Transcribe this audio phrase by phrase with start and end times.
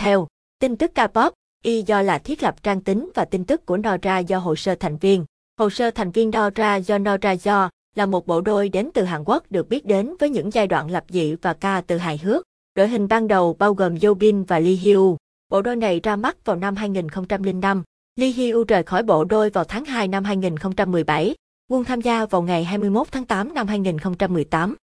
[0.00, 0.26] Theo
[0.58, 1.30] tin tức K-pop,
[1.62, 4.74] y do là thiết lập trang tính và tin tức của Nora do hồ sơ
[4.74, 5.24] thành viên.
[5.58, 9.24] Hồ sơ thành viên Nora do Nora do là một bộ đôi đến từ Hàn
[9.24, 12.44] Quốc được biết đến với những giai đoạn lập dị và ca từ hài hước.
[12.74, 15.16] Đội hình ban đầu bao gồm Yobin và Lee Hyu.
[15.48, 17.82] Bộ đôi này ra mắt vào năm 2005.
[18.16, 21.34] Lee Hyu rời khỏi bộ đôi vào tháng 2 năm 2017.
[21.68, 24.76] Quân tham gia vào ngày 21 tháng 8 năm 2018.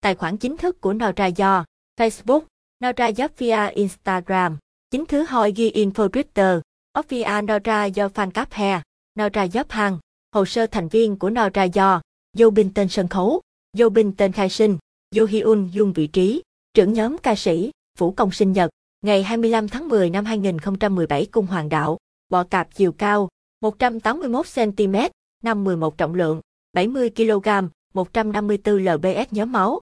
[0.00, 1.64] Tài khoản chính thức của Nora do
[2.00, 2.40] Facebook,
[2.84, 4.56] Nora Yup via Instagram,
[4.90, 6.60] chính thứ Hoi ghi info Twitter,
[6.98, 8.80] Offia Nora do fan cấp hè.
[9.20, 9.98] Nora Yup Hằng,
[10.32, 12.00] hồ sơ thành viên của Nora do,
[12.38, 13.40] Yo Bin tên sân khấu,
[13.78, 14.78] Yo Bin tên khai sinh,
[15.16, 16.42] Yo Hyun dung vị trí,
[16.74, 18.70] trưởng nhóm ca sĩ, Vũ Công sinh nhật,
[19.02, 23.28] ngày 25 tháng 10 năm 2017 cung hoàng đạo, bọ cạp chiều cao,
[23.64, 25.10] 181cm,
[25.42, 26.40] Năm 11 trọng lượng,
[26.76, 29.80] 70kg, 154 lbs nhóm máu.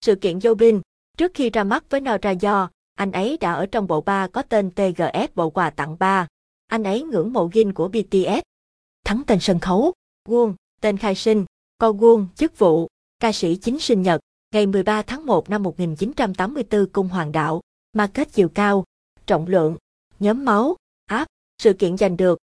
[0.00, 0.80] Sự kiện Jobin,
[1.18, 4.42] trước khi ra mắt với Nora Do, anh ấy đã ở trong bộ ba có
[4.42, 6.26] tên TGS bộ quà tặng ba.
[6.66, 8.42] Anh ấy ngưỡng mộ Gin của BTS.
[9.04, 9.92] Thắng tên sân khấu,
[10.28, 11.44] Won, tên khai sinh,
[11.78, 12.88] Co Won, chức vụ,
[13.20, 14.20] ca sĩ chính sinh nhật,
[14.54, 17.60] ngày 13 tháng 1 năm 1984 cung hoàng đạo,
[17.92, 18.84] market chiều cao,
[19.26, 19.76] trọng lượng,
[20.20, 20.76] nhóm máu,
[21.06, 21.26] áp,
[21.62, 22.38] sự kiện giành được.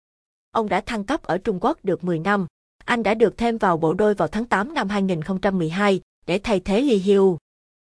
[0.51, 2.47] Ông đã thăng cấp ở Trung Quốc được 10 năm.
[2.85, 6.81] Anh đã được thêm vào bộ đôi vào tháng 8 năm 2012 để thay thế
[6.81, 7.23] Lee Hyo.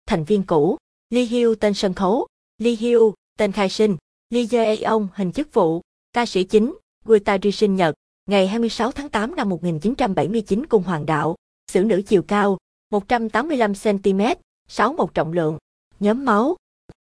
[0.06, 0.76] Thành viên cũ,
[1.12, 2.26] Lee Hyo tên sân khấu,
[2.58, 2.98] Lee Hyo,
[3.38, 3.96] tên khai sinh,
[4.30, 5.80] Lee Jae-eong hình chức vụ,
[6.12, 6.74] ca sĩ chính,
[7.04, 7.94] Guitari sinh nhật,
[8.26, 11.36] ngày 26 tháng 8 năm 1979 cung hoàng đạo,
[11.72, 12.58] xử nữ chiều cao,
[12.92, 14.36] 185cm,
[14.68, 15.58] 61 trọng lượng,
[16.00, 16.56] nhóm máu.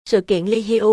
[0.04, 0.86] Sự kiện Lee Hyo,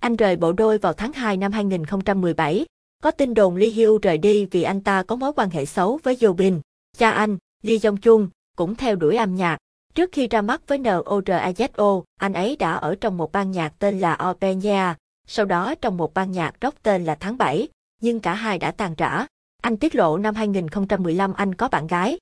[0.00, 2.66] anh rời bộ đôi vào tháng 2 năm 2017.
[3.02, 6.00] Có tin đồn Lee Hyo rời đi vì anh ta có mối quan hệ xấu
[6.02, 6.60] với Jo Bin.
[6.96, 9.58] Cha anh, Lee Jong Chun, cũng theo đuổi âm nhạc.
[9.98, 13.98] Trước khi ra mắt với NORAZO, anh ấy đã ở trong một ban nhạc tên
[13.98, 14.94] là Openia,
[15.26, 17.68] sau đó trong một ban nhạc rock tên là Tháng 7,
[18.00, 19.26] nhưng cả hai đã tàn rã.
[19.62, 22.18] Anh tiết lộ năm 2015 anh có bạn gái.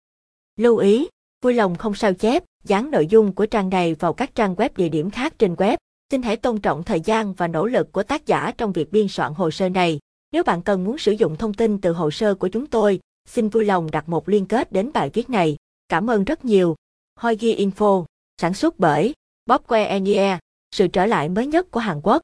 [0.58, 1.08] Lưu ý,
[1.42, 4.70] vui lòng không sao chép, dán nội dung của trang này vào các trang web
[4.76, 5.76] địa điểm khác trên web.
[6.10, 9.08] Xin hãy tôn trọng thời gian và nỗ lực của tác giả trong việc biên
[9.08, 9.98] soạn hồ sơ này.
[10.32, 13.48] Nếu bạn cần muốn sử dụng thông tin từ hồ sơ của chúng tôi, xin
[13.48, 15.56] vui lòng đặt một liên kết đến bài viết này.
[15.88, 16.76] Cảm ơn rất nhiều.
[17.20, 18.04] Hoigi Info,
[18.40, 19.14] sản xuất bởi
[19.46, 20.38] Bobque Enie,
[20.76, 22.22] sự trở lại mới nhất của Hàn Quốc.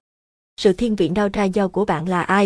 [0.56, 2.40] Sự thiên vị đau ra do của bạn là ai?